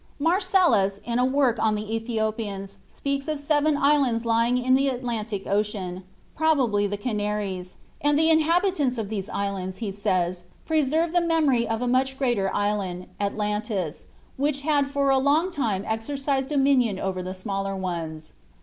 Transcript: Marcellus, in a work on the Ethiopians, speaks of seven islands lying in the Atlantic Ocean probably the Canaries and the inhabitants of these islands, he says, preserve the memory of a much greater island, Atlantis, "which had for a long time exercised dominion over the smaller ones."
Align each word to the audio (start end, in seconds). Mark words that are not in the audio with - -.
Marcellus, 0.17 0.99
in 1.05 1.19
a 1.19 1.25
work 1.25 1.59
on 1.59 1.75
the 1.75 1.95
Ethiopians, 1.95 2.77
speaks 2.87 3.27
of 3.27 3.37
seven 3.37 3.77
islands 3.77 4.25
lying 4.25 4.57
in 4.57 4.73
the 4.73 4.87
Atlantic 4.87 5.45
Ocean 5.45 6.01
probably 6.35 6.87
the 6.87 6.97
Canaries 6.97 7.75
and 8.03 8.17
the 8.17 8.31
inhabitants 8.31 8.97
of 8.97 9.09
these 9.09 9.29
islands, 9.29 9.77
he 9.77 9.91
says, 9.91 10.45
preserve 10.65 11.13
the 11.13 11.21
memory 11.21 11.67
of 11.67 11.83
a 11.83 11.87
much 11.87 12.17
greater 12.17 12.51
island, 12.51 13.09
Atlantis, 13.19 14.07
"which 14.37 14.61
had 14.61 14.87
for 14.89 15.11
a 15.11 15.19
long 15.19 15.51
time 15.51 15.83
exercised 15.85 16.49
dominion 16.49 16.97
over 16.97 17.21
the 17.21 17.35
smaller 17.35 17.75
ones." 17.75 18.33